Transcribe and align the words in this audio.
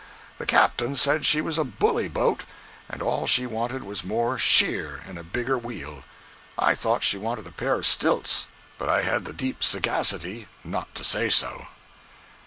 The 0.39 0.47
captain 0.47 0.95
said 0.95 1.27
she 1.27 1.41
was 1.41 1.59
a 1.59 1.63
"bully" 1.63 2.07
boat, 2.07 2.43
and 2.89 3.03
all 3.03 3.27
she 3.27 3.45
wanted 3.45 3.83
was 3.83 4.03
more 4.03 4.39
"shear" 4.39 5.03
and 5.05 5.19
a 5.19 5.23
bigger 5.23 5.59
wheel. 5.59 6.05
I 6.57 6.73
thought 6.73 7.03
she 7.03 7.19
wanted 7.19 7.45
a 7.45 7.51
pair 7.51 7.75
of 7.75 7.85
stilts, 7.85 8.47
but 8.79 8.89
I 8.89 9.03
had 9.03 9.25
the 9.25 9.31
deep 9.33 9.63
sagacity 9.63 10.47
not 10.63 10.95
to 10.95 11.03
say 11.03 11.29
so. 11.29 11.67